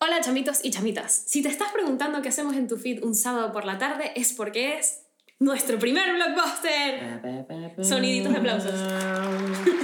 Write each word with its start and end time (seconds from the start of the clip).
Hola 0.00 0.20
chamitos 0.20 0.60
y 0.62 0.70
chamitas. 0.70 1.24
Si 1.26 1.42
te 1.42 1.48
estás 1.48 1.72
preguntando 1.72 2.22
qué 2.22 2.28
hacemos 2.28 2.54
en 2.54 2.68
tu 2.68 2.76
feed 2.76 3.02
un 3.02 3.16
sábado 3.16 3.52
por 3.52 3.64
la 3.64 3.78
tarde 3.78 4.12
es 4.14 4.32
porque 4.32 4.78
es 4.78 5.02
nuestro 5.40 5.76
primer 5.80 6.14
blockbuster. 6.14 7.20
Soniditos 7.82 8.32
de 8.32 8.38
aplausos. 8.38 8.74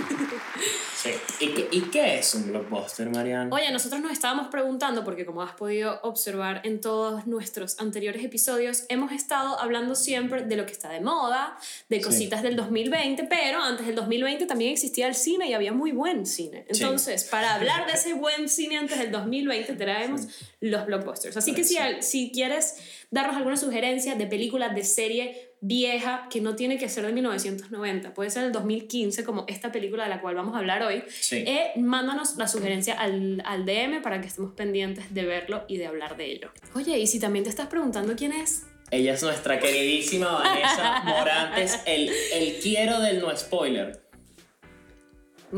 Sí. 1.39 1.47
¿Y, 1.47 1.49
qué, 1.49 1.69
¿Y 1.71 1.81
qué 1.83 2.19
es 2.19 2.35
un 2.35 2.49
blockbuster, 2.49 3.11
Mariana? 3.11 3.55
Oye, 3.55 3.71
nosotros 3.73 4.01
nos 4.01 4.13
estábamos 4.13 4.49
preguntando, 4.49 5.05
porque 5.05 5.25
como 5.27 5.43
has 5.43 5.55
podido 5.55 6.01
observar 6.03 6.61
en 6.65 6.81
todos 6.81 7.27
nuestros 7.27 7.79
anteriores 7.81 8.25
episodios, 8.25 8.85
hemos 8.89 9.13
estado 9.13 9.59
hablando 9.59 9.95
siempre 9.95 10.43
de 10.43 10.57
lo 10.57 10.67
que 10.67 10.73
está 10.73 10.89
de 10.91 11.01
moda, 11.01 11.57
de 11.89 12.01
cositas 12.01 12.43
del 12.43 12.57
2020, 12.57 13.25
pero 13.25 13.63
antes 13.63 13.87
del 13.87 13.95
2020 13.95 14.47
también 14.47 14.73
existía 14.73 15.07
el 15.07 15.15
cine 15.15 15.49
y 15.49 15.55
había 15.55 15.73
muy 15.73 15.93
buen 15.93 16.27
cine. 16.27 16.65
Entonces, 16.69 17.25
para 17.25 17.55
hablar 17.55 17.87
de 17.87 17.93
ese 17.95 18.15
buen 18.15 18.49
cine 18.49 18.77
antes 18.77 18.99
del 18.99 19.11
2020, 19.11 19.75
traemos 19.75 20.29
los 20.71 20.87
blockbusters. 20.87 21.37
Así 21.37 21.55
que 21.55 21.63
si, 21.65 21.77
si 22.01 22.31
quieres 22.33 22.77
darnos 23.11 23.37
alguna 23.37 23.57
sugerencia 23.57 24.15
de 24.15 24.27
película, 24.27 24.71
de 24.71 24.83
serie 24.85 25.51
vieja, 25.61 26.27
que 26.31 26.41
no 26.41 26.57
tiene 26.57 26.77
que 26.79 26.89
ser 26.89 27.07
de 27.07 27.13
1990, 27.13 28.13
puede 28.15 28.29
ser 28.31 28.43
del 28.43 28.53
2015, 28.53 29.25
como 29.25 29.45
esta 29.49 29.73
película 29.73 30.05
de 30.05 30.11
la 30.11 30.21
cual 30.21 30.35
vamos 30.35 30.55
a 30.55 30.59
hablar 30.59 30.83
hoy, 30.83 31.03
Sí. 31.09 31.37
eh, 31.47 31.73
mándanos 31.77 32.37
la 32.37 32.49
sugerencia 32.49 32.95
al, 32.95 33.43
al 33.47 33.65
DM 33.65 34.03
para 34.03 34.21
que 34.21 34.27
estemos 34.29 34.53
pendientes 34.55 35.13
de 35.15 35.25
verlo 35.25 35.65
y 35.69 35.79
de 35.79 35.87
hablar 35.87 36.17
de 36.17 36.27
ello. 36.33 36.51
Oye, 36.75 36.99
y 36.99 37.07
si 37.07 37.19
también 37.19 37.45
te 37.45 37.51
estás 37.51 37.69
preguntando 37.69 38.15
quién 38.17 38.33
es, 38.33 38.65
Ella 38.91 39.15
es 39.15 39.23
nuestra 39.23 39.59
queridísima 39.59 40.31
Vanessa 40.33 41.03
Morantes, 41.05 41.81
el, 41.87 42.11
el 42.35 42.57
quiero 42.61 43.01
del 43.01 43.21
no 43.21 43.35
spoiler. 43.35 44.04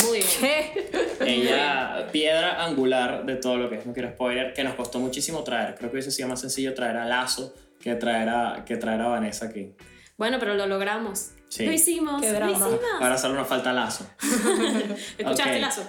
Muy 0.04 0.18
bien. 0.40 0.72
Ella, 1.20 2.08
piedra 2.12 2.64
angular 2.64 3.24
de 3.24 3.36
todo 3.36 3.56
lo 3.56 3.70
que 3.70 3.76
es 3.76 3.86
No 3.86 3.92
Quiero 3.92 4.10
Spoiler, 4.10 4.52
que 4.52 4.64
nos 4.64 4.74
costó 4.74 4.98
muchísimo 4.98 5.42
traer. 5.42 5.74
Creo 5.74 5.90
que 5.90 5.96
hubiese 5.96 6.10
sido 6.10 6.28
más 6.28 6.40
sencillo 6.40 6.74
traer 6.74 6.96
a 6.96 7.04
Lazo 7.06 7.54
que 7.80 7.94
traer 7.94 8.28
a, 8.28 8.64
que 8.64 8.76
traer 8.76 9.00
a 9.00 9.08
Vanessa 9.08 9.46
aquí. 9.46 9.74
Bueno, 10.16 10.38
pero 10.40 10.54
lo 10.54 10.66
logramos. 10.66 11.30
Sí. 11.48 11.66
Lo 11.66 11.72
hicimos. 11.72 12.20
Qué 12.20 12.32
Lo 12.32 12.50
hicimos. 12.50 12.80
Ahora 13.00 13.16
solo 13.18 13.34
nos 13.34 13.46
falta 13.46 13.72
Lazo. 13.72 14.06
¿Escuchaste 15.18 15.56
Ok. 15.56 15.60
lazo? 15.60 15.88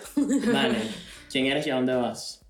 Vale, 0.53 0.77
¿quién 1.31 1.45
eres 1.47 1.65
y 1.65 1.71
a 1.71 1.75
dónde 1.75 1.95
vas? 1.95 2.41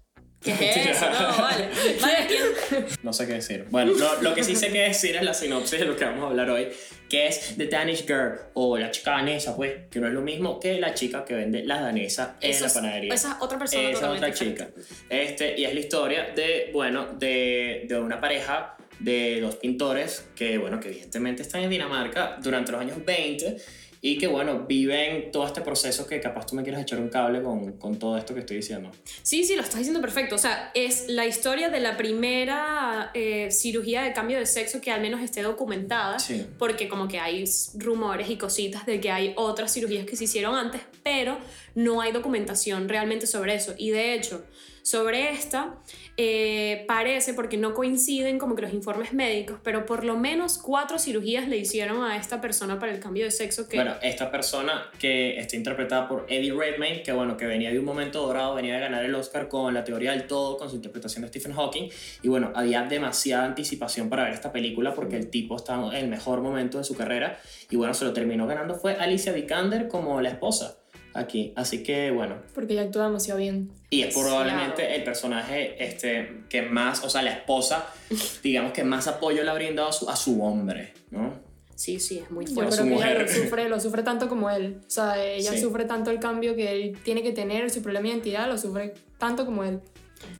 ¿Qué 0.41 0.52
es 0.52 0.77
eso? 0.97 1.09
No, 1.09 1.38
vale. 1.41 1.69
Vale, 1.99 2.17
¿quién? 2.27 2.85
No 3.03 3.11
sé 3.13 3.25
qué 3.27 3.33
decir. 3.33 3.66
Bueno, 3.69 3.93
lo, 3.93 4.21
lo 4.21 4.33
que 4.35 4.44
sí 4.44 4.55
sé 4.55 4.69
que 4.71 4.79
decir 4.81 5.16
es 5.16 5.23
la 5.23 5.33
sinopsis 5.33 5.79
de 5.79 5.85
lo 5.85 5.95
que 5.95 6.05
vamos 6.05 6.23
a 6.23 6.27
hablar 6.27 6.49
hoy, 6.49 6.67
que 7.09 7.27
es 7.27 7.55
The 7.57 7.67
Danish 7.67 8.05
Girl, 8.05 8.33
o 8.53 8.77
la 8.77 8.91
chica 8.91 9.11
danesa, 9.11 9.55
pues, 9.55 9.73
que 9.89 9.99
no 9.99 10.07
es 10.07 10.13
lo 10.13 10.21
mismo 10.21 10.59
que 10.59 10.79
la 10.79 10.94
chica 10.94 11.25
que 11.25 11.33
vende 11.33 11.63
las 11.63 11.81
danesas 11.81 12.31
en 12.41 12.52
Eso 12.52 12.61
la 12.61 12.67
es- 12.67 12.73
panadería. 12.73 13.13
Esa 13.13 13.29
es 13.31 13.35
otra 13.41 13.57
persona 13.57 13.83
Esa 13.89 13.94
totalmente 13.94 14.25
otra 14.27 14.38
chica. 14.38 14.66
diferente. 14.75 14.94
Este, 15.09 15.59
y 15.59 15.66
es 15.66 15.73
la 15.73 15.79
historia 15.79 16.23
de, 16.35 16.69
bueno, 16.73 17.07
de, 17.13 17.85
de 17.88 17.99
una 17.99 18.19
pareja 18.22 18.75
de 18.99 19.39
dos 19.41 19.55
pintores 19.57 20.25
que, 20.35 20.57
bueno, 20.57 20.79
que 20.79 20.89
evidentemente 20.89 21.44
están 21.44 21.61
en 21.63 21.69
Dinamarca 21.69 22.38
durante 22.41 22.72
los 22.72 22.81
años 22.81 22.97
20 23.05 23.57
y 24.02 24.17
que, 24.17 24.28
bueno, 24.28 24.66
viven 24.67 25.31
todo 25.31 25.48
este 25.48 25.62
proceso 25.62 26.08
que 26.08 26.20
capaz 26.20 26.45
tú 26.45 26.56
me 26.56 26.64
quieres 26.64 26.81
echar 26.81 27.00
un 27.00 27.09
cable 27.09 27.42
con, 27.42 27.73
con 27.73 27.98
todo 27.98 28.17
esto 28.17 28.34
que 28.34 28.42
estoy 28.42 28.58
diciendo. 28.58 28.92
Sí, 29.23 29.44
sí, 29.44 29.56
lo 29.56 29.62
estás 29.62 29.78
diciendo 29.78 30.02
perfecto. 30.02 30.36
O 30.36 30.38
sea, 30.38 30.72
es 30.73 31.08
la 31.08 31.26
historia 31.26 31.70
de 31.70 31.80
la 31.80 31.98
primera 31.98 33.12
eh, 33.14 33.50
cirugía 33.52 34.03
de 34.03 34.14
cambio 34.14 34.38
de 34.38 34.45
sexo 34.45 34.81
que 34.81 34.92
al 34.92 35.02
menos 35.02 35.22
esté 35.22 35.42
documentada. 35.42 36.20
Sí. 36.20 36.45
Porque 36.58 36.88
como 36.88 37.08
que 37.08 37.20
hay 37.20 37.44
rumores 37.75 38.30
y 38.30 38.38
cositas 38.38 38.86
de 38.86 39.00
que 39.00 39.12
hay 39.12 39.34
otras 39.36 39.73
cirugías 39.73 40.06
que 40.06 40.16
se 40.16 40.25
hicieron 40.25 40.56
antes, 40.56 40.81
pero 41.03 41.38
no 41.75 42.02
hay 42.02 42.12
documentación 42.12 42.88
realmente 42.90 43.28
sobre 43.28 43.56
eso. 43.56 43.73
Y 43.78 43.90
de 43.92 44.14
hecho, 44.14 44.44
sobre 44.88 45.31
esta, 45.31 45.75
eh, 46.16 46.85
parece, 46.88 47.33
porque 47.33 47.57
no 47.57 47.73
coinciden 47.73 48.39
como 48.39 48.55
que 48.55 48.61
los 48.61 48.73
informes 48.73 49.11
médicos, 49.11 49.59
pero 49.61 49.85
por 49.85 50.05
lo 50.05 50.16
menos 50.16 50.57
cuatro 50.57 50.97
cirugías 50.97 51.49
le 51.49 51.57
hicieron 51.57 52.05
a 52.05 52.16
esta 52.16 52.39
persona 52.39 52.79
para 52.79 52.94
el 52.94 53.02
cambio 53.02 53.25
de 53.25 53.31
sexo 53.31 53.67
que... 53.67 53.75
Bueno, 53.75 53.95
esta 54.01 54.31
persona 54.31 54.89
que 54.97 55.38
está 55.39 55.57
interpretada 55.57 56.07
por 56.07 56.25
Eddie 56.29 56.53
Redmayne, 56.53 57.03
que 57.03 57.12
bueno, 57.12 57.35
que 57.35 57.45
venía 57.45 57.69
de 57.69 57.79
un 57.79 57.84
momento 57.84 58.25
dorado, 58.25 58.56
venía 58.56 58.75
de 58.75 58.79
ganar 58.79 59.03
el 59.03 59.13
Oscar 59.13 59.50
con 59.50 59.73
la 59.73 59.84
teoría 59.84 60.12
del 60.12 60.25
todo, 60.25 60.57
con 60.57 60.69
su 60.69 60.78
interpretación 60.78 61.23
de 61.23 61.28
Stephen 61.28 61.51
Hawking, 61.51 61.89
y 62.23 62.29
bueno, 62.29 62.53
había 62.56 62.83
demasiada 62.83 63.44
anticipación 63.44 64.07
para 64.07 64.23
ver 64.23 64.33
esta 64.33 64.53
película 64.53 64.94
porque 64.94 65.17
el 65.17 65.29
tipo 65.29 65.57
estaba 65.57 65.89
en 65.97 66.06
el 66.06 66.09
mejor 66.09 66.39
momento 66.39 66.78
de 66.78 66.85
su 66.85 66.95
carrera, 66.95 67.38
y 67.69 67.75
bueno, 67.75 67.94
se 67.94 68.06
lo 68.06 68.13
terminó 68.13 68.47
ganando 68.47 68.75
fue 68.75 68.94
Alicia 68.94 69.33
Vikander 69.33 69.89
como 69.89 70.22
la 70.22 70.29
esposa 70.29 70.78
aquí, 71.17 71.53
así 71.55 71.83
que 71.83 72.11
bueno, 72.11 72.35
Porque 72.53 72.73
ella 72.73 72.83
actúa 72.83 73.05
demasiado 73.05 73.39
bien. 73.39 73.72
y 73.89 74.03
es 74.03 74.13
probablemente 74.16 74.95
el 74.95 75.03
personaje 75.03 75.83
este, 75.83 76.44
que 76.50 76.61
más, 76.61 77.03
o 77.03 77.09
sea, 77.09 77.22
la 77.22 77.31
esposa, 77.31 77.88
digamos 78.44 78.72
que 78.72 78.83
más 78.83 79.07
apoyo 79.07 79.44
le 79.44 79.50
ha 79.50 79.53
brindado 79.53 79.89
a 79.89 79.94
su, 79.94 80.09
a 80.09 80.16
su 80.16 80.41
hombre, 80.44 80.94
¿no? 81.11 81.33
Sí, 81.75 82.00
sí, 82.00 82.19
es 82.19 82.31
muy 82.31 82.45
Yo 82.45 82.53
fuerte. 82.56 82.75
creo 82.75 82.85
su 82.85 82.89
que 82.89 82.95
ella 82.95 83.13
lo 83.13 83.19
mujer. 83.19 83.29
sufre, 83.44 83.69
lo 83.69 83.79
sufre 83.79 84.01
tanto 84.03 84.27
como 84.27 84.50
él. 84.50 84.79
O 84.88 84.89
sea, 84.89 85.23
ella 85.23 85.51
Sí. 85.51 85.59
sufre 85.61 85.85
tanto 85.85 86.09
el 86.09 86.19
cambio 86.19 86.56
que 86.56 86.72
él 86.72 86.97
tiene 87.03 87.22
que 87.22 87.33
tener, 87.33 87.69
su 87.69 87.83
problema 87.83 88.07
de 88.07 88.13
identidad, 88.13 88.47
lo 88.47 88.57
sufre 88.57 88.95
tanto 89.19 89.45
como 89.45 89.63
él. 89.63 89.79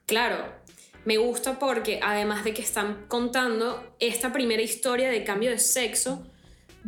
Claro, 0.08 0.38
me 1.06 1.18
gusta 1.18 1.60
porque 1.60 2.00
además 2.02 2.44
de 2.44 2.54
que 2.56 2.64
están 2.64 3.06
contando 3.08 3.94
esta 4.00 4.34
primera 4.34 4.64
historia 4.64 5.10
de 5.10 5.24
cambio 5.24 5.52
de 5.52 5.60
sexo, 5.60 6.26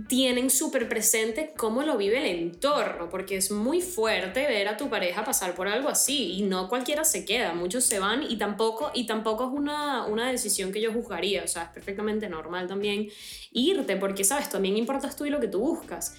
tienen 0.07 0.49
súper 0.49 0.87
presente 0.87 1.53
cómo 1.57 1.81
lo 1.83 1.97
vive 1.97 2.19
el 2.19 2.39
entorno, 2.39 3.09
porque 3.09 3.37
es 3.37 3.51
muy 3.51 3.81
fuerte 3.81 4.47
ver 4.47 4.67
a 4.67 4.77
tu 4.77 4.89
pareja 4.89 5.23
pasar 5.23 5.55
por 5.55 5.67
algo 5.67 5.89
así 5.89 6.33
y 6.33 6.43
no 6.43 6.69
cualquiera 6.69 7.03
se 7.03 7.25
queda, 7.25 7.53
muchos 7.53 7.83
se 7.83 7.99
van 7.99 8.23
y 8.23 8.37
tampoco, 8.37 8.91
y 8.93 9.05
tampoco 9.05 9.45
es 9.45 9.51
una, 9.51 10.05
una 10.05 10.31
decisión 10.31 10.71
que 10.71 10.81
yo 10.81 10.93
juzgaría, 10.93 11.43
o 11.43 11.47
sea, 11.47 11.63
es 11.63 11.69
perfectamente 11.69 12.29
normal 12.29 12.67
también 12.67 13.09
irte, 13.51 13.97
porque 13.97 14.23
sabes, 14.23 14.49
también 14.49 14.77
importas 14.77 15.15
tú 15.15 15.25
y 15.25 15.29
lo 15.29 15.39
que 15.39 15.47
tú 15.47 15.59
buscas. 15.59 16.15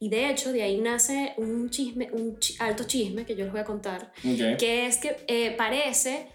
Y 0.00 0.08
de 0.08 0.28
hecho, 0.28 0.52
de 0.52 0.62
ahí 0.62 0.78
nace 0.80 1.32
un 1.36 1.70
chisme, 1.70 2.10
un 2.12 2.36
alto 2.58 2.84
chisme 2.84 3.24
que 3.24 3.34
yo 3.36 3.44
les 3.44 3.52
voy 3.52 3.62
a 3.62 3.64
contar, 3.64 4.12
que 4.58 4.86
es 4.86 4.98
que 4.98 5.16
eh, 5.28 5.54
parece 5.56 6.28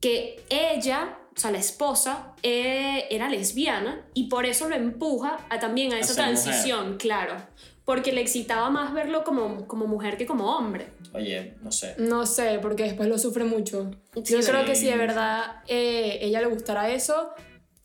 que 0.00 0.42
ella, 0.50 1.18
o 1.36 1.40
sea, 1.40 1.50
la 1.50 1.58
esposa, 1.58 2.34
eh, 2.42 3.06
era 3.10 3.28
lesbiana 3.28 4.02
y 4.14 4.28
por 4.28 4.46
eso 4.46 4.68
lo 4.68 4.76
empuja 4.76 5.38
a, 5.50 5.58
también 5.58 5.92
a 5.92 5.98
esa 5.98 6.14
ser 6.14 6.26
mujer. 6.26 6.42
transición, 6.44 6.96
claro. 6.98 7.36
Porque 7.84 8.12
le 8.12 8.20
excitaba 8.22 8.70
más 8.70 8.94
verlo 8.94 9.24
como, 9.24 9.66
como 9.66 9.86
mujer 9.86 10.16
que 10.16 10.26
como 10.26 10.56
hombre. 10.56 10.86
Oye, 11.12 11.54
no 11.62 11.70
sé. 11.70 11.94
No 11.98 12.24
sé, 12.24 12.58
porque 12.62 12.84
después 12.84 13.08
lo 13.08 13.18
sufre 13.18 13.44
mucho. 13.44 13.90
Sí, 14.24 14.32
Yo 14.34 14.40
creo 14.40 14.60
sí. 14.60 14.66
que 14.66 14.74
si 14.74 14.86
de 14.86 14.96
verdad 14.96 15.62
eh, 15.68 16.18
ella 16.22 16.40
le 16.40 16.46
gustara 16.46 16.90
eso, 16.90 17.30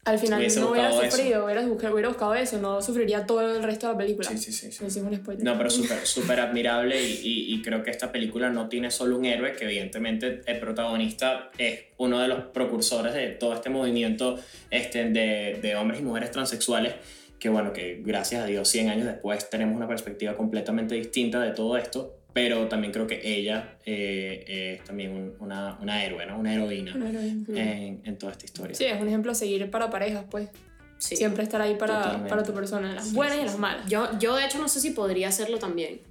al 0.09 0.20
final 0.20 0.40
Hubiese 0.40 0.59
no 0.59 0.72
hubiera 0.72 0.92
sufrido, 0.92 1.46
hubiera, 1.46 1.62
buscado- 1.66 1.94
hubiera 1.94 2.09
buscado 2.09 2.36
eso, 2.36 2.58
no 2.59 2.81
sufriría 2.81 3.25
todo 3.25 3.56
el 3.56 3.64
resto 3.64 3.88
de 3.88 3.94
la 3.94 3.97
película. 4.00 4.30
Sí, 4.30 4.38
sí, 4.38 4.52
sí. 4.52 4.72
sí. 4.72 4.86
Es 4.86 4.96
un 4.97 5.16
spoiler. 5.16 5.44
No, 5.44 5.58
pero 5.58 5.70
súper 5.70 6.00
súper 6.06 6.40
admirable 6.40 7.02
y, 7.02 7.12
y- 7.24 7.53
y 7.53 7.62
creo 7.62 7.84
que 7.84 7.92
esta 7.92 8.12
película 8.12 8.50
no 8.50 8.68
tiene 8.69 8.92
solo 8.92 9.18
un 9.18 9.25
héroe, 9.25 9.53
que 9.53 9.66
evidentemente 9.66 10.42
el 10.46 10.59
protagonista 10.59 11.52
es 11.58 11.80
uno 11.98 12.19
de 12.19 12.28
los 12.28 12.46
precursores 12.46 13.14
de 13.14 13.28
todo 13.30 13.53
este 13.53 13.69
movimiento 13.69 14.38
este, 14.72 15.06
de, 15.09 15.59
de 15.62 15.75
hombres 15.75 16.00
y 16.00 16.03
mujeres 16.03 16.31
transexuales, 16.31 16.94
que 17.40 17.50
bueno, 17.50 17.72
que 17.74 18.02
gracias 18.03 18.44
a 18.44 18.46
Dios 18.48 18.68
100 18.69 18.90
años 18.90 19.06
después 19.08 19.50
tenemos 19.50 19.75
una 19.75 19.88
perspectiva 19.88 20.36
completamente 20.36 20.96
distinta 20.96 21.40
de 21.42 21.52
todo 21.52 21.78
esto, 21.78 22.16
pero 22.34 22.68
también 22.68 22.94
creo 22.94 23.08
que 23.08 23.20
ella 23.24 23.78
eh, 23.86 24.78
es 24.80 24.84
también 24.86 25.12
un- 25.12 25.34
una, 25.40 25.78
una 25.82 26.04
héroe, 26.04 26.26
¿no? 26.26 26.38
una 26.40 26.54
heroína 26.54 26.94
Una 26.96 27.10
heroína. 27.10 27.46
en, 27.62 28.02
en 28.06 28.18
toda 28.18 28.32
esta 28.34 28.46
historia. 28.46 28.76
Sí, 28.76 28.86
es 28.86 29.02
un 29.02 29.08
ejemplo 29.08 29.32
a 29.32 29.36
seguir 29.36 29.70
para 29.72 29.90
parejas, 29.90 30.26
pues. 30.30 30.50
Sí. 30.98 31.16
Siempre 31.16 31.44
estar 31.44 31.62
ahí 31.62 31.76
para, 31.76 32.28
para 32.28 32.44
tu 32.44 32.54
persona, 32.54 32.90
en 32.90 32.96
las 32.96 33.08
Sí, 33.10 33.16
buenas 33.16 33.34
sí, 33.36 33.38
y 33.38 33.42
en 33.42 33.46
las 33.48 33.56
sí. 33.56 33.62
malas. 33.62 33.90
Yo, 33.90 34.20
yo 34.20 34.36
de 34.36 34.46
hecho 34.46 34.58
no 34.60 34.68
sé 34.68 34.82
si 34.82 34.92
podría 34.92 35.30
hacerlo 35.30 35.58
también. 35.58 36.02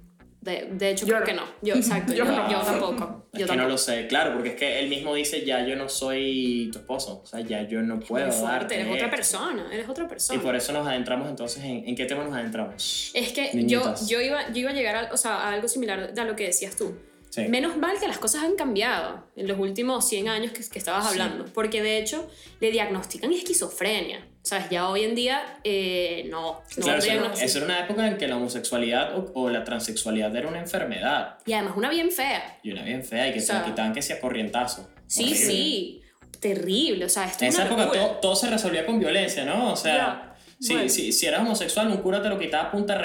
De, 0.41 0.69
de 0.71 0.91
hecho 0.91 1.05
Yo 1.05 1.15
creo 1.15 1.19
no. 1.19 1.25
que 1.25 1.33
no. 1.33 1.43
Yo, 1.61 1.75
exacto, 1.75 2.13
yo, 2.13 2.23
Yo 2.25 2.31
yo, 2.49 2.57
no. 2.59 2.63
tampoco. 2.63 3.25
Es 3.33 3.39
Yo 3.41 3.45
que 3.45 3.47
tampoco. 3.47 3.55
no 3.63 3.67
lo 3.67 3.77
sé, 3.77 4.07
claro, 4.07 4.33
porque 4.33 4.49
es 4.49 4.55
que 4.55 4.79
él 4.79 4.87
mismo 4.89 5.13
dice, 5.13 5.45
ya 5.45 5.65
yo 5.65 5.75
no 5.75 5.89
soy 5.89 6.69
tu 6.71 6.79
esposo, 6.79 7.21
o 7.23 7.25
sea, 7.25 7.41
ya 7.41 7.61
yo 7.67 7.81
no 7.81 7.99
puedo 7.99 8.25
Muy 8.27 8.35
fuerte, 8.35 8.75
darte 8.75 8.79
eres 8.81 8.93
otra 8.93 9.09
persona, 9.11 9.67
eres 9.71 9.89
otra 9.89 10.05
Y 10.05 10.07
persona. 10.07 10.41
por 10.41 10.55
eso 10.55 10.71
nos 10.71 10.87
adentramos 10.87 11.29
entonces 11.29 11.63
en, 11.63 11.87
¿en 11.87 11.95
qué 11.95 12.05
tema 12.05 12.23
nos 12.23 12.33
adentramos? 12.33 13.11
Es 13.13 13.31
que 13.33 13.51
yo, 13.65 13.93
yo, 14.07 14.21
iba, 14.21 14.47
yo 14.51 14.59
iba 14.61 14.69
a 14.71 14.73
llegar 14.73 14.95
a, 14.95 15.13
o 15.13 15.17
sea, 15.17 15.35
a 15.35 15.51
algo 15.53 15.67
similar 15.67 16.13
a 16.17 16.23
lo 16.25 16.35
que 16.35 16.45
decías 16.45 16.75
tú. 16.75 16.95
Sí. 17.29 17.47
Menos 17.47 17.77
mal 17.77 17.99
que 17.99 18.07
las 18.07 18.17
cosas 18.17 18.43
han 18.43 18.55
cambiado 18.55 19.27
en 19.35 19.47
los 19.47 19.59
últimos 19.59 20.07
100 20.09 20.29
años 20.29 20.51
que, 20.51 20.67
que 20.67 20.79
estabas 20.79 21.05
Sí. 21.05 21.11
hablando, 21.11 21.45
porque 21.53 21.81
de 21.83 21.99
hecho 21.99 22.27
le 22.59 22.71
diagnostican 22.71 23.31
esquizofrenia. 23.33 24.25
¿Sabes? 24.41 24.69
Ya 24.71 24.87
hoy 24.89 25.03
en 25.03 25.13
día 25.15 25.59
eh, 25.63 26.25
no. 26.31 26.61
no 26.77 26.83
claro, 26.83 26.97
eso 26.99 27.11
era, 27.11 27.33
eso 27.33 27.57
era 27.57 27.65
una 27.65 27.79
época 27.81 28.07
en 28.07 28.17
que 28.17 28.27
la 28.27 28.37
homosexualidad 28.37 29.15
o, 29.17 29.31
o 29.35 29.49
la 29.49 29.63
transexualidad 29.63 30.33
era 30.35 30.47
una 30.47 30.59
enfermedad 30.59 31.37
Y 31.45 31.53
además 31.53 31.73
una 31.77 31.89
bien 31.89 32.09
fea. 32.09 32.57
y 32.63 32.71
una 32.71 32.83
bien 32.83 33.03
fea 33.03 33.27
y 33.27 33.33
que 33.33 33.39
O 33.39 33.41
sea, 33.41 33.63
te 33.63 33.69
quitaban 33.71 33.93
que 33.93 34.01
sea 34.01 34.19
corrientazo. 34.19 34.89
Sí, 35.07 35.23
Horrible. 35.25 35.45
sí. 35.45 36.01
Terrible. 36.39 37.05
O 37.05 37.09
sea, 37.09 37.25
esto 37.25 37.43
En 37.43 37.49
es 37.49 37.55
esa 37.55 37.65
época 37.65 37.91
todo, 37.91 38.07
todo 38.21 38.35
se 38.35 38.49
resolvía 38.49 38.85
con 38.85 38.97
violencia, 38.99 39.43
¿no? 39.45 39.73
O 39.73 39.75
sea, 39.75 39.93
Ya, 39.93 40.35
si, 40.59 40.73
bueno. 40.73 40.89
si, 40.89 41.11
si 41.11 41.25
eras 41.25 41.41
homosexual, 41.41 41.87
un 41.89 41.97
cura 41.97 42.21
te 42.21 42.29
lo 42.29 42.39
quitaba 42.39 42.63
a 42.69 42.71
punta 42.71 42.93
de 42.95 43.01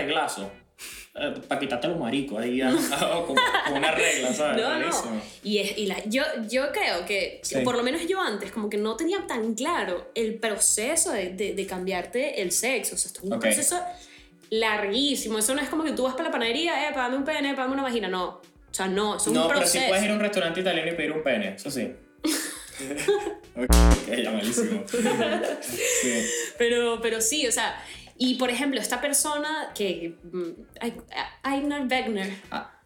reglazo. 1.14 1.42
para 1.48 1.60
quitarte 1.60 1.88
los 1.88 1.98
maricos 1.98 2.40
ahí, 2.42 2.60
ah, 2.62 2.76
ah, 2.92 3.22
con, 3.26 3.36
con 3.36 3.76
una 3.78 3.90
regla, 3.92 4.32
¿sabes? 4.34 4.62
No, 4.62 4.78
no. 4.80 5.22
Y, 5.42 5.58
es, 5.58 5.78
y 5.78 5.86
la, 5.86 6.02
yo, 6.04 6.22
yo 6.48 6.72
creo 6.72 7.04
que, 7.06 7.40
Sí. 7.42 7.56
por 7.64 7.76
lo 7.76 7.82
menos 7.82 8.06
yo 8.06 8.20
antes, 8.20 8.50
como 8.50 8.68
que 8.68 8.76
no 8.76 8.96
tenía 8.96 9.26
tan 9.26 9.54
claro 9.54 10.10
el 10.14 10.34
proceso 10.34 11.12
de, 11.12 11.30
de, 11.30 11.54
de 11.54 11.66
cambiarte 11.66 12.42
el 12.42 12.50
sexo. 12.52 12.94
O 12.94 12.98
sea, 12.98 13.08
esto 13.08 13.20
es 13.20 13.26
un 13.26 13.32
Ok. 13.34 13.40
proceso 13.42 13.80
larguísimo. 14.50 15.38
Eso 15.38 15.54
no 15.54 15.60
es 15.60 15.68
como 15.68 15.84
que 15.84 15.92
tú 15.92 16.02
vas 16.04 16.12
para 16.14 16.24
la 16.24 16.30
panadería, 16.32 16.88
eh, 16.88 16.92
pagame 16.92 17.16
un 17.16 17.24
pene, 17.24 17.54
pagame 17.54 17.74
una 17.74 17.82
vagina. 17.82 18.08
No. 18.08 18.24
O 18.70 18.76
sea, 18.76 18.86
no, 18.88 19.16
es 19.16 19.26
No, 19.28 19.42
un 19.42 19.48
pero 19.48 19.60
proceso. 19.60 19.78
sí 19.84 19.88
puedes 19.88 20.04
ir 20.04 20.10
a 20.10 20.14
un 20.14 20.20
restaurante 20.20 20.60
italiano 20.60 20.90
y 20.90 20.94
pedir 20.94 21.12
un 21.12 21.22
pene, 21.22 21.54
eso 21.54 21.70
sí. 21.70 21.92
ok, 23.56 24.16
ya 24.22 24.30
malísimo. 24.32 24.84
Sí. 25.62 26.26
Pero, 26.58 27.00
pero 27.00 27.20
sí, 27.20 27.46
o 27.46 27.52
sea, 27.52 27.80
y 28.18 28.34
por 28.34 28.50
ejemplo, 28.50 28.80
esta 28.80 29.00
persona 29.00 29.70
que. 29.74 30.16
mm, 30.32 30.50
Ai- 30.80 30.94
Einar 31.44 31.86
Wegner. 31.90 32.32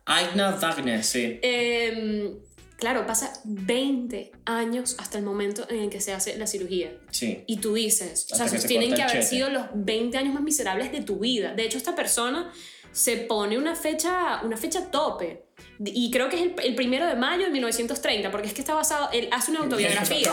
Aina 0.07 0.53
Wagner, 0.53 1.05
sí. 1.05 1.39
em, 1.43 2.35
claro, 2.79 3.07
pasa 3.07 3.31
20 3.45 4.33
años 4.47 4.97
hasta 4.99 5.19
el 5.19 5.25
momento 5.25 5.67
en 5.69 5.81
el 5.83 5.91
que 5.91 6.01
se 6.01 6.13
hace 6.15 6.39
la 6.39 6.47
cirugía. 6.47 6.97
Sí. 7.11 7.45
Y 7.47 7.59
tú 7.59 7.75
dices, 7.75 8.27
o 8.33 8.37
sea, 8.37 8.47
Hasta 8.47 8.57
que 8.57 8.63
se 8.63 8.69
tienen 8.69 8.95
que 8.95 9.03
haber 9.03 9.23
sido 9.23 9.51
los 9.51 9.67
20 9.75 10.17
años 10.17 10.33
más 10.33 10.43
miserables 10.43 10.93
de 10.93 11.03
tu 11.03 11.19
vida. 11.19 11.53
De 11.55 11.65
hecho, 11.65 11.77
esta 11.77 11.95
persona 11.95 12.51
se 12.93 13.17
pone 13.19 13.57
una 13.59 13.75
fecha, 13.75 14.41
una 14.43 14.57
fecha 14.57 14.91
tope. 14.91 15.45
Y 15.85 16.11
creo 16.11 16.29
que 16.29 16.37
es 16.37 16.43
el, 16.43 16.55
el 16.65 16.75
primero 16.75 17.07
de 17.07 17.15
mayo 17.15 17.45
de 17.45 17.51
1930, 17.51 18.31
porque 18.33 18.49
es 18.49 18.53
que 18.55 18.61
está 18.61 18.75
basado, 18.75 19.09
él 19.13 19.29
hace 19.31 19.51
una 19.53 19.61
autobiografía. 19.65 20.33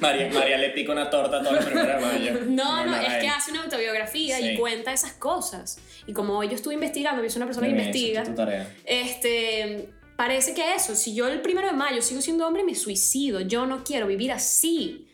María, 0.00 0.30
María 0.32 0.56
le 0.58 0.70
pica 0.70 0.92
una 0.92 1.10
torta 1.10 1.40
toda 1.42 1.52
la 1.52 1.60
primera 1.60 1.98
de 1.98 2.04
mayo. 2.04 2.32
No, 2.46 2.84
no, 2.84 2.92
nada, 2.92 3.04
es 3.16 3.22
que 3.22 3.28
hace 3.28 3.50
una 3.52 3.64
autobiografía 3.64 4.38
Sí. 4.38 4.50
y 4.50 4.56
cuenta 4.56 4.92
esas 4.92 5.12
cosas. 5.12 5.78
Y 6.06 6.12
como 6.12 6.42
yo 6.44 6.52
estuve 6.54 6.74
investigando, 6.74 7.22
yo 7.22 7.28
soy 7.28 7.38
una 7.40 7.46
persona 7.46 7.66
que 7.66 7.74
bien, 7.74 7.86
investiga, 7.86 8.22
esa 8.22 8.30
es 8.30 8.36
tu 8.36 8.42
tarea. 8.42 8.74
este, 8.84 9.88
parece 10.16 10.54
que 10.54 10.74
eso, 10.74 10.94
si 10.94 11.14
yo 11.14 11.28
el 11.28 11.40
primero 11.42 11.66
de 11.66 11.74
mayo 11.74 12.00
sigo 12.02 12.20
siendo 12.22 12.46
hombre, 12.46 12.64
me 12.64 12.74
suicido. 12.74 13.40
Yo 13.40 13.66
no 13.66 13.84
quiero 13.84 14.06
vivir 14.06 14.32
así. 14.32 15.06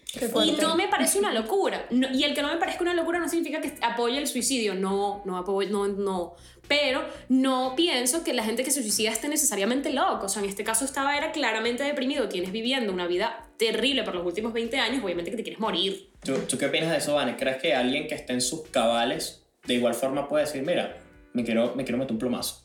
Y 0.44 0.52
no 0.60 0.76
me 0.76 0.88
parece 0.88 1.18
una 1.18 1.32
locura. 1.32 1.86
No- 1.90 2.08
y 2.12 2.24
el 2.24 2.34
que 2.34 2.42
no 2.42 2.48
me 2.48 2.58
parezca 2.58 2.82
una 2.82 2.94
locura 2.94 3.18
no 3.18 3.28
significa 3.28 3.60
que 3.60 3.72
apoye 3.80 4.18
el 4.18 4.26
suicidio. 4.26 4.74
No, 4.74 5.22
no 5.24 5.36
apoyo, 5.38 5.70
no, 5.70 5.88
no. 5.88 6.34
Pero 6.68 7.02
no 7.28 7.74
pienso 7.76 8.22
que 8.22 8.32
la 8.32 8.44
gente 8.44 8.62
que 8.64 8.70
se 8.70 8.82
suicida 8.82 9.10
esté 9.10 9.28
necesariamente 9.28 9.90
loco. 9.92 10.26
O 10.26 10.28
sea, 10.28 10.42
en 10.42 10.48
este 10.48 10.64
caso 10.64 10.84
estaba, 10.84 11.16
era 11.16 11.32
claramente 11.32 11.82
deprimido. 11.82 12.28
Tienes 12.28 12.52
viviendo 12.52 12.92
una 12.92 13.06
vida 13.06 13.48
terrible 13.56 14.02
por 14.04 14.14
los 14.14 14.24
últimos 14.26 14.52
20 14.52 14.78
años, 14.78 15.02
obviamente 15.04 15.30
que 15.30 15.36
te 15.36 15.42
quieres 15.42 15.60
morir. 15.60 16.10
¿Tú, 16.24 16.34
¿Tú 16.48 16.58
qué 16.58 16.66
opinas 16.66 16.90
de 16.90 16.98
eso, 16.98 17.14
Vane? 17.14 17.36
¿Crees 17.36 17.56
que 17.60 17.74
alguien 17.74 18.06
que 18.06 18.14
esté 18.14 18.32
en 18.32 18.40
sus 18.40 18.62
cabales 18.68 19.44
de 19.66 19.74
igual 19.74 19.94
forma 19.94 20.28
puede 20.28 20.44
decir, 20.44 20.62
mira, 20.62 20.98
me 21.32 21.44
quiero, 21.44 21.74
me 21.74 21.84
quiero 21.84 21.98
meter 21.98 22.12
un 22.12 22.18
plomazo? 22.18 22.62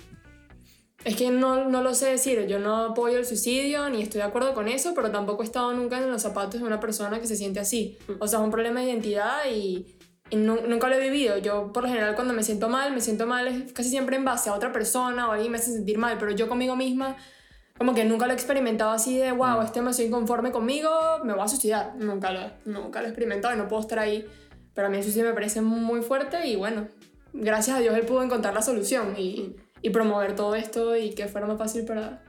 Es 1.04 1.16
que 1.16 1.30
no, 1.30 1.66
no 1.70 1.82
lo 1.84 1.94
sé 1.94 2.08
decir, 2.08 2.48
yo 2.48 2.60
no 2.60 2.86
apoyo 2.86 3.18
el 3.18 3.26
suicidio 3.26 3.88
ni 3.90 4.02
estoy 4.02 4.20
de 4.20 4.28
acuerdo 4.28 4.54
con 4.54 4.68
eso, 4.68 4.94
pero 4.96 5.12
tampoco 5.12 5.44
he 5.44 5.46
estado 5.46 5.72
nunca 5.74 5.98
en 6.00 6.12
los 6.12 6.22
zapatos 6.22 6.60
de 6.60 6.66
una 6.68 6.80
persona 6.80 7.20
que 7.22 7.28
se 7.28 7.36
siente 7.38 7.60
así. 7.60 7.98
O 8.20 8.28
sea, 8.28 8.40
es 8.40 8.46
un 8.46 8.52
problema 8.52 8.82
de 8.82 8.88
identidad 8.88 9.38
y, 9.50 9.86
y 10.32 10.36
nu- 10.36 10.60
nunca 10.68 10.90
lo 10.90 10.96
he 10.96 11.00
vivido. 11.00 11.38
Yo, 11.38 11.72
por 11.72 11.84
lo 11.84 11.90
general, 11.90 12.16
cuando 12.16 12.34
me 12.34 12.44
siento 12.44 12.68
mal, 12.68 12.94
me 12.94 13.00
siento 13.00 13.26
mal 13.28 13.48
es 13.48 13.72
casi 13.74 13.90
siempre 13.90 14.18
en 14.18 14.26
base 14.26 14.50
a 14.50 14.54
otra 14.54 14.72
persona 14.74 15.30
o 15.30 15.32
alguien 15.32 15.52
me 15.52 15.60
hace 15.60 15.72
sentir 15.72 15.98
mal, 15.98 16.18
pero 16.18 16.32
yo 16.32 16.50
conmigo 16.50 16.76
misma, 16.76 17.16
como 17.78 17.94
que 17.94 18.04
nunca 18.04 18.26
lo 18.26 18.34
he 18.34 18.36
experimentado 18.36 18.92
así 18.92 19.18
de, 19.18 19.32
wow, 19.32 19.62
este 19.62 19.82
me 19.84 19.94
soy 19.94 20.06
inconforme 20.06 20.52
conmigo, 20.52 20.90
me 21.24 21.34
voy 21.34 21.44
a 21.44 21.48
suicidar. 21.48 21.94
Nunca 21.98 22.32
lo, 22.32 22.42
nunca 22.66 23.00
lo 23.02 23.06
he 23.06 23.10
experimentado 23.12 23.54
y 23.54 23.58
no 23.58 23.68
puedo 23.68 23.84
estar 23.84 24.00
ahí. 24.00 24.26
Pero 24.74 24.88
a 24.88 24.90
mí 24.90 24.98
el 24.98 25.04
suicidio 25.04 25.28
me 25.28 25.34
parece 25.34 25.62
muy 25.62 26.02
fuerte 26.02 26.46
y 26.48 26.56
bueno, 26.56 26.88
gracias 27.34 27.78
a 27.78 27.80
Dios 27.80 27.96
él 27.96 28.06
pudo 28.06 28.24
encontrar 28.24 28.54
la 28.54 28.62
solución 28.64 29.14
y, 29.18 29.56
y 29.82 29.90
promover 29.90 30.36
todo 30.36 30.56
esto 30.56 30.96
y 30.96 31.12
que 31.12 31.28
fuera 31.28 31.48
más 31.48 31.58
fácil 31.58 31.86
para... 31.86 32.24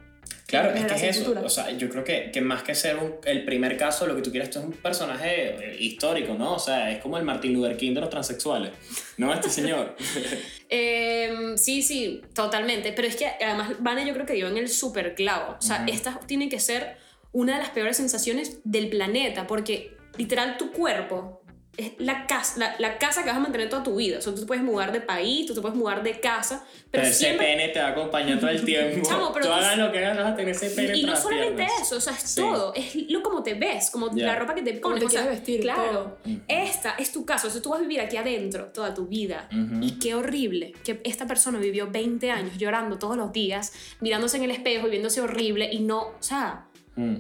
Claro, 0.47 0.71
es 0.75 0.87
que 0.87 0.95
es 0.95 1.03
eso. 1.03 1.25
futura. 1.25 1.43
O 1.43 1.49
sea, 1.51 1.71
yo 1.73 1.91
creo 1.91 2.05
que, 2.05 2.31
que 2.33 2.41
más 2.41 2.63
que 2.63 2.75
ser 2.75 2.97
un- 2.97 3.17
el 3.27 3.45
primer 3.45 3.77
caso, 3.77 4.07
lo 4.07 4.17
que 4.17 4.23
tú 4.23 4.31
quieres, 4.31 4.49
esto 4.49 4.61
es 4.61 4.65
un 4.65 4.73
personaje 4.73 5.51
eh, 5.73 5.77
histórico, 5.79 6.35
¿no? 6.35 6.55
O 6.55 6.59
sea, 6.59 6.91
es 6.91 7.01
como 7.03 7.19
el 7.19 7.25
Martin 7.25 7.53
Luther 7.53 7.77
King 7.77 7.93
de 7.93 8.01
los 8.01 8.09
transexuales. 8.09 8.73
¿No? 9.19 9.33
Este 9.33 9.51
señor. 9.51 9.95
Eh, 10.71 11.55
sí, 11.57 11.81
sí, 11.83 12.21
totalmente. 12.35 12.93
Pero 12.93 13.09
es 13.09 13.17
que 13.17 13.27
además 13.27 13.73
Vane 13.81 14.07
yo 14.07 14.13
creo 14.13 14.27
que 14.27 14.35
dio 14.35 14.49
en 14.49 14.59
el 14.59 14.69
super 14.69 15.15
clavo. 15.15 15.57
O 15.59 15.63
sea, 15.63 15.85
esta 15.89 16.21
tiene 16.27 16.49
que 16.51 16.61
ser 16.61 16.97
una 17.33 17.55
de 17.55 17.61
las 17.61 17.71
peores 17.71 17.97
sensaciones 17.97 18.61
del 18.65 18.89
planeta 18.91 19.47
porque 19.47 19.97
literal 20.19 20.59
tu 20.59 20.71
cuerpo 20.73 21.38
es 21.79 21.93
la 21.99 22.27
casa, 22.27 22.55
la, 22.59 22.75
la 22.79 22.99
casa 22.99 23.23
que 23.23 23.29
vas 23.29 23.37
a 23.37 23.41
mantener 23.41 23.69
toda 23.71 23.83
tu 23.85 23.95
vida. 23.97 24.19
O 24.19 24.21
sea, 24.21 24.35
tú 24.35 24.41
te 24.41 24.47
puedes 24.47 24.63
mudar 24.65 24.91
de 24.93 25.01
país, 25.01 25.47
tú 25.47 25.55
te 25.55 25.61
puedes 25.61 25.77
mudar 25.79 26.03
de 26.03 26.19
casa, 26.21 26.65
pero, 26.91 27.03
Pero 27.03 27.05
ese 27.07 27.15
siempre... 27.15 27.47
pene 27.47 27.69
te 27.69 27.79
va 27.81 27.87
a 27.87 27.91
acompañar 27.91 28.39
todo 28.41 28.51
el 28.51 28.65
tiempo. 28.65 29.09
Chamo, 29.09 29.33
pero 29.33 29.47
tú 29.47 29.53
tú- 29.53 29.55
hagas 29.59 29.79
lo 29.79 29.91
que 29.93 29.99
hagas, 30.05 30.17
vas 30.19 30.33
a 30.33 30.37
tener 30.37 30.55
ese 30.55 30.71
pene 30.71 30.89
Y 30.97 31.01
entre 31.03 31.15
no 31.15 31.17
solamente 31.17 31.55
piernas. 31.65 31.83
eso, 31.83 31.97
o 31.97 32.01
sea, 32.01 32.13
es 32.13 32.19
Sí. 32.23 32.41
todo. 32.41 32.75
Es 32.75 32.95
lo 33.11 33.23
como 33.23 33.43
te 33.43 33.55
ves, 33.55 33.91
como 33.91 34.15
Ya. 34.15 34.27
la 34.27 34.37
ropa 34.37 34.55
que 34.57 34.63
te 34.63 34.81
Cómo 34.81 34.97
pones. 34.97 35.09
te 35.13 35.19
o 35.19 35.23
sea, 35.23 35.31
vestir, 35.31 35.61
Claro, 35.61 35.91
todo. 35.93 36.19
esta 36.49 36.91
es 36.99 37.13
tu 37.13 37.25
casa. 37.25 37.47
O 37.47 37.51
sea, 37.51 37.63
tú 37.63 37.71
vas 37.71 37.79
a 37.79 37.83
vivir 37.83 38.01
aquí 38.01 38.17
adentro 38.17 38.67
toda 38.67 38.93
tu 38.93 39.07
vida. 39.07 39.49
Ujú. 39.53 39.81
Y 39.83 39.99
qué 40.01 40.15
horrible 40.15 40.73
que 40.85 41.01
esta 41.05 41.27
persona 41.29 41.59
vivió 41.59 41.89
20 41.91 42.31
años 42.33 42.59
llorando 42.59 42.99
todos 42.99 43.17
los 43.17 43.33
días, 43.33 43.73
mirándose 44.01 44.37
en 44.39 44.43
el 44.43 44.51
espejo 44.51 44.89
y 44.89 44.91
viéndose 44.91 45.21
horrible 45.21 45.69
y 45.73 45.79
no, 45.81 46.01
o 46.01 46.17
sea, 46.21 46.65
Mm. 46.97 47.19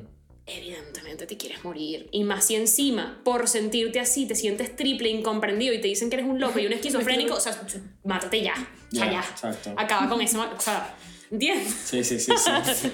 Evidentemente 0.49 1.27
te 1.27 1.37
quieres 1.37 1.65
morir. 1.65 2.09
Y 2.13 2.25
más 2.25 2.47
si 2.47 2.55
encima, 2.57 3.21
por 3.25 3.49
sentirte 3.49 4.01
así, 4.01 4.27
te 4.27 4.35
sientes 4.35 4.75
triple 4.77 5.09
incomprendido 5.11 5.75
y 5.75 5.81
te 5.81 5.89
dicen 5.89 6.11
que 6.11 6.17
eres 6.17 6.27
un 6.29 6.41
loco 6.41 6.59
y 6.59 6.67
un 6.67 6.73
esquizofrénico, 6.75 7.35
o 7.35 7.41
sea, 7.41 7.61
mátate 8.05 8.43
ya. 8.43 8.55
O 8.93 8.97
sea, 8.97 9.13
Ya, 9.13 9.21
exacto. 9.21 9.75
Acaba 9.77 10.09
con 10.09 10.21
eso. 10.21 10.41
O 10.57 10.61
sea, 10.61 10.95
¿entiendes? 11.31 11.73
Sí, 11.85 12.03
sí, 12.05 12.19
sí, 12.19 12.33
sí. 12.37 12.91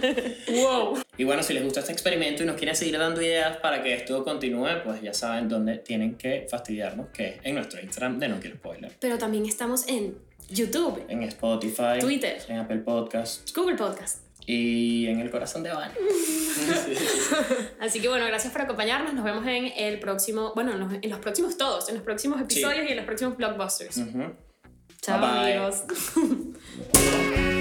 Wow. 0.61 0.99
Y 1.17 1.23
bueno, 1.25 1.43
si 1.45 1.53
les 1.53 1.63
gusta 1.63 1.81
este 1.81 1.93
experimento 1.93 2.43
y 2.43 2.47
nos 2.47 2.57
quieren 2.57 2.75
seguir 2.75 2.99
dando 2.99 3.23
ideas 3.23 3.57
para 3.59 3.83
que 3.83 3.95
esto 3.95 4.25
continúe, 4.25 4.83
pues 4.85 5.01
ya 5.01 5.15
saben 5.15 5.49
dónde 5.49 5.79
tienen 5.79 6.17
que 6.17 6.47
fastidiarnos, 6.51 7.09
que 7.11 7.29
es 7.29 7.35
en 7.45 7.55
nuestro 7.55 7.81
Instagram 7.81 8.19
de 8.19 8.29
No 8.29 8.41
Quiero 8.41 8.57
Spoiler. 8.57 8.93
Pero 8.99 9.17
también 9.19 9.47
estamos 9.47 9.87
en 9.87 10.19
YouTube, 10.51 11.05
En 11.09 11.23
Spotify, 11.23 12.01
Twitter. 12.01 12.37
en 12.49 12.59
Apple 12.59 12.79
Podcasts 12.79 13.55
Google 13.55 13.77
Podcast. 13.77 14.19
y 14.45 15.07
en 15.07 15.21
el 15.21 15.31
corazón 15.31 15.63
de 15.63 15.71
Van. 15.71 15.93
Así 17.81 18.01
que 18.01 18.09
bueno, 18.09 18.27
gracias 18.27 18.53
por 18.53 18.63
acompañarnos. 18.63 19.15
Nos 19.15 19.25
vemos 19.25 19.47
en 19.47 19.73
el 19.77 19.99
próximo, 20.01 20.53
bueno, 20.55 20.73
en 20.73 20.81
los, 20.81 20.93
en 20.93 21.11
los 21.11 21.19
próximos 21.19 21.57
todos, 21.57 21.89
en 21.89 21.97
los 21.97 22.05
próximos 22.05 22.41
episodios 22.41 22.87
y 22.89 22.91
en 22.91 22.97
los 22.97 23.07
próximos 23.07 23.37
blockbusters. 23.37 23.97
Chao, 25.03 25.21
Bye 25.21 25.31
bye. 25.31 25.57
amigos. 25.57 25.85